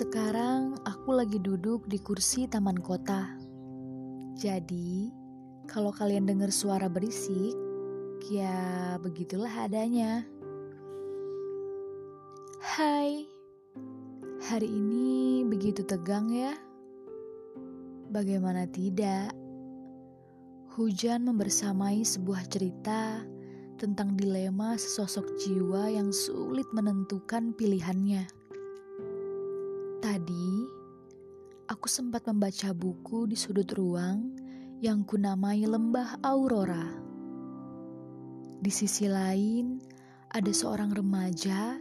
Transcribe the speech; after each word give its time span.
Sekarang 0.00 0.80
aku 0.88 1.12
lagi 1.12 1.36
duduk 1.36 1.84
di 1.84 2.00
kursi 2.00 2.48
taman 2.48 2.80
kota. 2.80 3.36
Jadi, 4.32 5.12
kalau 5.68 5.92
kalian 5.92 6.24
dengar 6.24 6.48
suara 6.48 6.88
berisik, 6.88 7.52
ya 8.32 8.96
begitulah 8.96 9.52
adanya. 9.52 10.24
Hai, 12.64 13.28
hari 14.48 14.72
ini 14.72 15.44
begitu 15.44 15.84
tegang 15.84 16.32
ya? 16.32 16.56
Bagaimana 18.08 18.64
tidak? 18.72 19.36
Hujan 20.80 21.28
membersamai 21.28 22.00
sebuah 22.08 22.48
cerita 22.48 23.20
tentang 23.76 24.16
dilema 24.16 24.80
sesosok 24.80 25.28
jiwa 25.44 25.92
yang 25.92 26.08
sulit 26.08 26.64
menentukan 26.72 27.52
pilihannya. 27.52 28.39
Tadi, 30.00 30.64
aku 31.68 31.84
sempat 31.84 32.24
membaca 32.24 32.72
buku 32.72 33.28
di 33.28 33.36
sudut 33.36 33.68
ruang 33.76 34.32
yang 34.80 35.04
kunamai 35.04 35.60
Lembah 35.68 36.24
Aurora. 36.24 36.88
Di 38.64 38.72
sisi 38.72 39.04
lain, 39.12 39.76
ada 40.32 40.48
seorang 40.48 40.96
remaja 40.96 41.76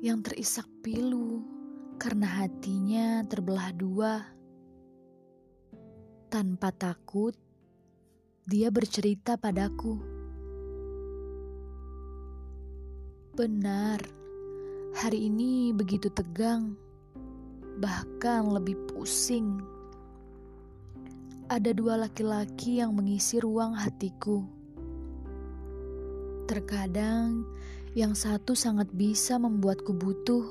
yang 0.00 0.24
terisak 0.24 0.64
pilu 0.80 1.44
karena 2.00 2.40
hatinya 2.40 3.20
terbelah 3.28 3.68
dua. 3.76 4.24
Tanpa 6.32 6.72
takut, 6.72 7.36
dia 8.48 8.72
bercerita 8.72 9.36
padaku. 9.36 10.00
Benar, 13.36 14.00
hari 14.96 15.28
ini 15.28 15.76
begitu 15.76 16.08
tegang, 16.08 16.87
bahkan 17.78 18.50
lebih 18.50 18.74
pusing. 18.90 19.62
Ada 21.48 21.72
dua 21.72 21.96
laki-laki 21.96 22.82
yang 22.84 22.92
mengisi 22.92 23.40
ruang 23.40 23.72
hatiku. 23.72 24.44
Terkadang, 26.44 27.48
yang 27.96 28.12
satu 28.12 28.52
sangat 28.52 28.92
bisa 28.92 29.40
membuatku 29.40 29.96
butuh, 29.96 30.44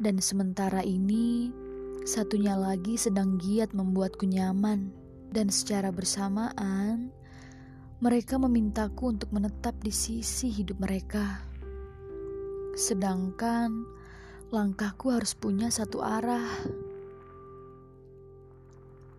dan 0.00 0.20
sementara 0.20 0.80
ini, 0.80 1.52
satunya 2.08 2.56
lagi 2.56 2.96
sedang 2.96 3.36
giat 3.36 3.72
membuatku 3.72 4.24
nyaman 4.28 4.92
dan 5.32 5.48
secara 5.52 5.88
bersamaan 5.88 7.10
mereka 7.96 8.36
memintaku 8.36 9.16
untuk 9.16 9.32
menetap 9.32 9.72
di 9.80 9.88
sisi 9.88 10.52
hidup 10.52 10.76
mereka. 10.84 11.40
Sedangkan 12.76 13.88
langkahku 14.54 15.10
harus 15.10 15.34
punya 15.34 15.74
satu 15.74 16.06
arah. 16.06 16.46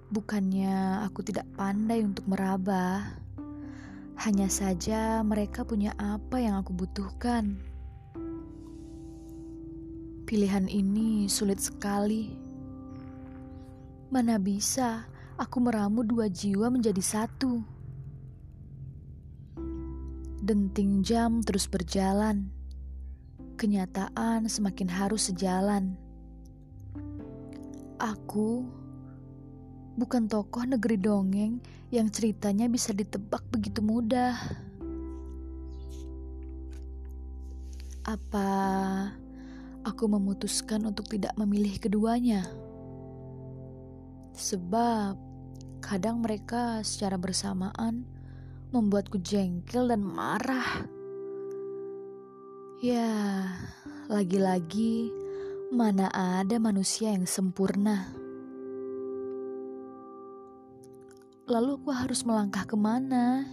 Bukannya 0.07 1.03
aku 1.03 1.19
tidak 1.19 1.43
pandai 1.59 1.99
untuk 1.99 2.23
meraba, 2.31 3.11
hanya 4.23 4.47
saja 4.47 5.19
mereka 5.27 5.67
punya 5.67 5.91
apa 5.99 6.39
yang 6.39 6.55
aku 6.63 6.71
butuhkan. 6.71 7.59
Pilihan 10.23 10.71
ini 10.71 11.27
sulit 11.27 11.59
sekali. 11.59 12.31
Mana 14.07 14.39
bisa 14.39 15.11
aku 15.35 15.59
meramu 15.59 16.07
dua 16.07 16.31
jiwa 16.31 16.71
menjadi 16.71 17.03
satu. 17.03 17.59
Denting 20.39 21.03
jam 21.03 21.43
terus 21.43 21.67
berjalan. 21.67 22.56
Kenyataan 23.57 24.45
semakin 24.45 24.85
harus 24.85 25.33
sejalan. 25.33 25.97
Aku 27.97 28.63
bukan 29.97 30.29
tokoh 30.29 30.63
negeri 30.63 31.01
dongeng 31.01 31.57
yang 31.89 32.07
ceritanya 32.13 32.69
bisa 32.69 32.93
ditebak 32.93 33.41
begitu 33.49 33.81
mudah. 33.81 34.37
Apa 38.05 38.49
aku 39.81 40.05
memutuskan 40.05 40.85
untuk 40.85 41.09
tidak 41.09 41.33
memilih 41.35 41.81
keduanya? 41.81 42.45
Sebab 44.37 45.27
Kadang 45.87 46.19
mereka 46.19 46.81
secara 46.81 47.15
bersamaan 47.15 48.03
membuatku 48.73 49.21
jengkel 49.21 49.87
dan 49.87 50.03
marah. 50.03 50.83
Ya, 52.77 53.57
lagi-lagi 54.05 55.09
mana 55.73 56.13
ada 56.13 56.61
manusia 56.61 57.09
yang 57.09 57.25
sempurna. 57.25 58.13
Lalu 61.49 61.81
aku 61.81 61.89
harus 61.89 62.21
melangkah 62.21 62.69
ke 62.69 62.77
mana? 62.77 63.49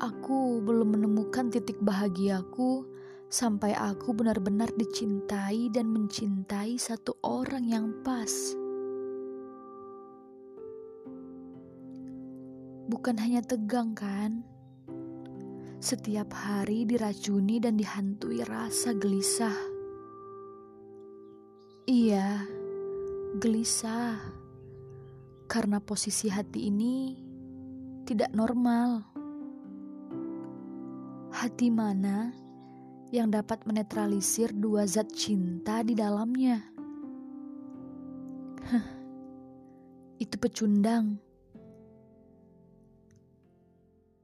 Aku 0.00 0.64
belum 0.64 0.96
menemukan 0.96 1.52
titik 1.52 1.76
bahagiaku 1.84 2.88
sampai 3.28 3.76
aku 3.76 4.16
benar-benar 4.16 4.72
dicintai 4.72 5.68
dan 5.68 5.92
mencintai 5.92 6.80
satu 6.80 7.12
orang 7.20 7.68
yang 7.68 7.92
pas. 8.00 8.56
bukan 12.92 13.16
hanya 13.16 13.40
tegang, 13.40 13.96
kan? 13.96 14.44
Setiap 15.82 16.30
hari 16.30 16.86
diracuni 16.86 17.58
dan 17.58 17.74
dihantui 17.74 18.46
rasa 18.46 18.94
gelisah. 18.94 19.58
Iya, 21.90 22.46
gelisah 23.42 24.22
karena 25.50 25.82
posisi 25.82 26.30
hati 26.30 26.70
ini 26.70 27.18
tidak 28.06 28.30
normal. 28.30 29.02
Hati 31.34 31.66
mana 31.74 32.30
yang 33.10 33.34
dapat 33.34 33.66
menetralisir 33.66 34.54
dua 34.54 34.86
zat 34.86 35.10
cinta 35.10 35.82
di 35.82 35.98
dalamnya? 35.98 36.62
Hah, 38.70 38.86
itu 40.22 40.38
pecundang. 40.38 41.31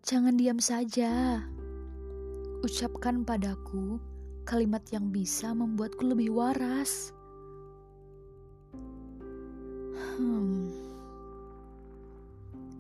Jangan 0.09 0.41
diam 0.41 0.57
saja. 0.57 1.45
Ucapkan 2.65 3.29
padaku 3.29 4.01
kalimat 4.49 4.81
yang 4.89 5.13
bisa 5.13 5.53
membuatku 5.53 6.01
lebih 6.01 6.33
waras. 6.33 7.13
Hmm. 10.17 10.73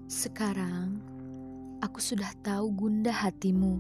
Sekarang 0.08 0.96
aku 1.84 2.00
sudah 2.00 2.32
tahu 2.40 2.72
gundah 2.72 3.12
hatimu. 3.12 3.76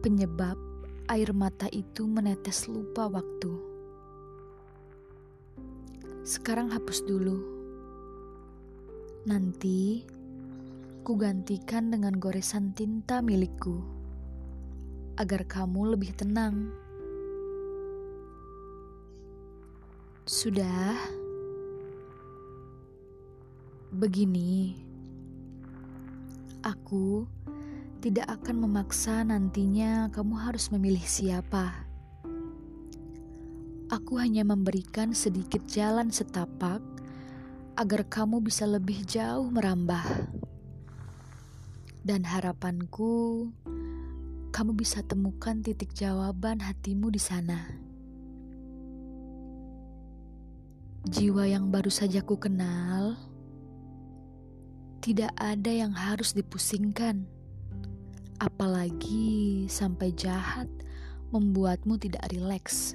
Penyebab 0.00 0.56
air 1.12 1.36
mata 1.36 1.68
itu 1.68 2.08
menetes 2.08 2.64
lupa 2.64 3.12
waktu. 3.12 3.52
Sekarang 6.24 6.72
hapus 6.72 7.04
dulu. 7.04 7.36
Nanti 9.28 10.16
ku 11.08 11.16
gantikan 11.16 11.88
dengan 11.88 12.20
goresan 12.20 12.76
tinta 12.76 13.24
milikku, 13.24 13.80
agar 15.16 15.40
kamu 15.48 15.96
lebih 15.96 16.12
tenang. 16.12 16.68
Sudah, 20.28 20.92
begini, 23.88 24.76
aku 26.60 27.24
tidak 28.04 28.28
akan 28.28 28.68
memaksa 28.68 29.24
nantinya 29.24 30.12
kamu 30.12 30.36
harus 30.44 30.68
memilih 30.68 31.08
siapa. 31.08 31.88
Aku 33.88 34.20
hanya 34.20 34.44
memberikan 34.44 35.16
sedikit 35.16 35.64
jalan 35.64 36.12
setapak 36.12 36.84
agar 37.80 38.04
kamu 38.04 38.44
bisa 38.44 38.68
lebih 38.68 39.08
jauh 39.08 39.48
merambah. 39.48 40.04
Dan 42.06 42.22
harapanku, 42.22 43.50
kamu 44.54 44.72
bisa 44.78 45.02
temukan 45.02 45.60
titik 45.60 45.92
jawaban 45.92 46.62
hatimu 46.62 47.10
di 47.10 47.20
sana. 47.20 47.68
Jiwa 51.08 51.46
yang 51.50 51.74
baru 51.74 51.90
saja 51.90 52.22
ku 52.22 52.38
kenal, 52.38 53.18
tidak 55.02 55.32
ada 55.38 55.72
yang 55.72 55.90
harus 55.94 56.34
dipusingkan, 56.34 57.26
apalagi 58.38 59.66
sampai 59.66 60.14
jahat 60.14 60.70
membuatmu 61.34 61.98
tidak 61.98 62.22
rileks. 62.30 62.94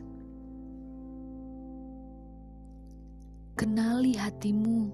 Kenali 3.60 4.18
hatimu, 4.18 4.90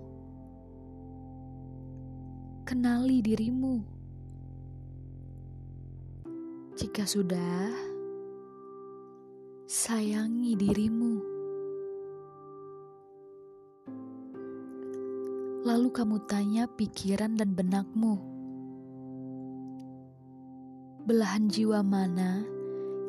kenali 2.68 3.24
dirimu. 3.24 3.99
Jika 6.80 7.04
sudah, 7.04 7.76
sayangi 9.68 10.56
dirimu. 10.56 11.14
Lalu 15.68 15.92
kamu 15.92 16.24
tanya 16.24 16.72
pikiran 16.72 17.36
dan 17.36 17.52
benakmu, 17.52 18.16
belahan 21.04 21.52
jiwa 21.52 21.84
mana 21.84 22.48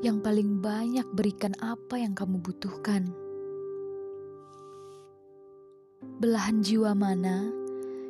yang 0.03 0.19
paling 0.19 0.59
banyak 0.59 1.07
berikan 1.15 1.55
apa 1.63 1.95
yang 1.95 2.19
kamu 2.19 2.43
butuhkan? 2.43 3.07
Belahan 6.19 6.59
jiwa 6.59 6.91
mana 6.99 7.47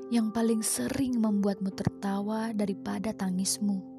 yang 0.09 0.33
paling 0.33 0.65
sering 0.65 1.21
membuatmu 1.21 1.69
tertawa 1.77 2.49
daripada 2.57 3.13
tangismu? 3.13 3.90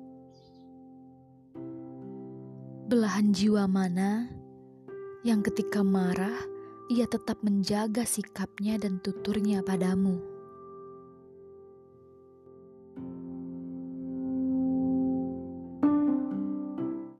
Belahan 2.91 3.31
jiwa 3.31 3.71
mana 3.71 4.27
yang 5.23 5.39
ketika 5.39 5.79
marah 5.79 6.35
ia 6.91 7.07
tetap 7.07 7.39
menjaga 7.39 8.03
sikapnya 8.03 8.75
dan 8.75 8.99
tuturnya 8.99 9.63
padamu? 9.63 10.19